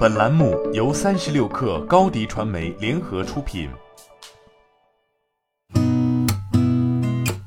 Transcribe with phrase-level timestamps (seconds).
[0.00, 3.68] 本栏目由三十六氪高低传媒联合出品。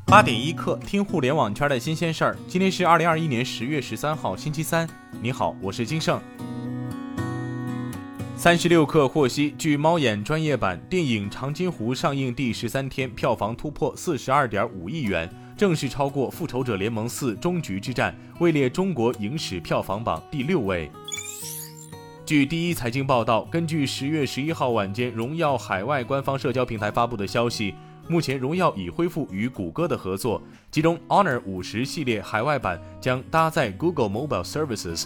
[0.05, 2.37] 八点一刻，听互联网圈的新鲜事儿。
[2.47, 4.87] 今天是二零二一年十月十三号，星期三。
[5.19, 6.21] 你好，我是金盛。
[8.35, 15.27] 三十六氪获悉，据猫眼专业版，电影《长津湖》上映第十三天，票房突破四十二点五亿元，
[15.57, 20.91] 正式超过《复仇者联盟四：终局之战》，位列中国影史票房榜第六位。
[22.33, 27.75] 据第一财经报道，根据十月十一号晚间荣耀海外官方社交平台发布的消息，
[28.07, 30.41] 目前荣耀已恢复与谷歌的合作，
[30.71, 35.05] 其中 Honor 五十系列海外版将搭载 Google Mobile Services。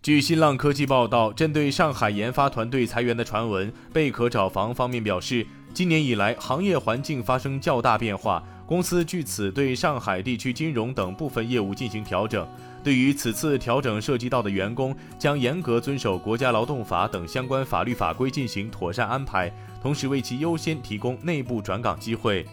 [0.00, 12.48] 据新浪科技报道，针对上海研发团队裁员的传闻，贝壳找房方面表示，今年以来行业环境发生较大变化，公司据此对上海地区金融等部分业务进行调整。
[12.82, 22.46] 对于此次调整涉及到的员工，将严格遵守国家劳动法等相关法律法规进行妥善安排，同时为其优先提供内部转岗机会。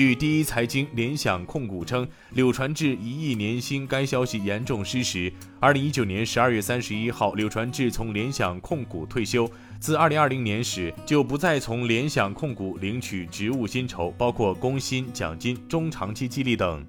[0.00, 5.30] 据第一财经联想控股称，柳传志一亿年薪该消息严重失实。
[5.60, 9.46] 二零一九年十二月三十一号，柳传志从联想控股退休，
[9.78, 16.82] 自二零二零年始就不再从联想控股领取职务薪酬，包括工薪、奖金、中长期激励等。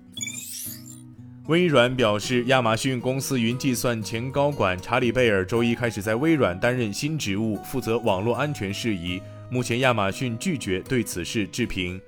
[1.48, 9.22] 微软表示，亚马逊公司云计算前高管查理贝尔周一开始在微软担任新职务，负责网络安全事宜。
[9.50, 12.00] 目前，亚马逊拒绝对此事置评。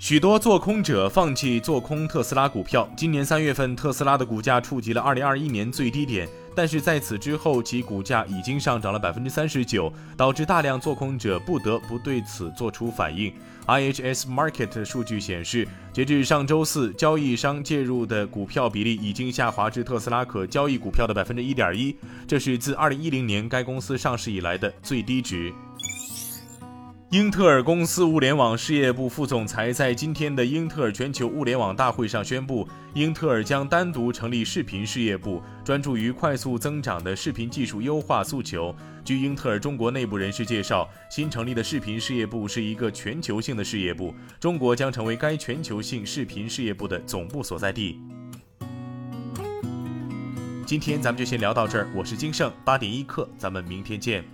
[0.00, 2.90] 许多做空者放弃做空特斯拉股票。
[2.96, 6.26] 今年三月份，特斯拉的股价触及了二零二一年最低点，
[6.56, 13.30] 但是在此之后，其股价已经上涨了百分之三十九，导致大量做空者不得不对此做出反应。
[13.66, 21.94] IHS Market 数据显示，截至上周四，交易商介入的股票比例已经下滑至特斯拉可交易股票的百分之一点一，
[22.26, 25.52] 这是自二零一零年该公司上市以来的最低值。
[27.10, 38.72] 英特尔公司物联网事业部副总裁在今天的英特尔全球物联网大会上宣布，英特尔将单独成立视频事业部，专注于快速增长的视频技术优化诉求。
[39.04, 48.00] 据英特尔中国内部人士介绍，新成立的视频事业部是一个全球性的事业部，中国将成为该全球性视频事业部的总部所在地。
[50.64, 54.24] 今天咱们就先聊到这儿，我是金盛八点一刻，咱们明天见。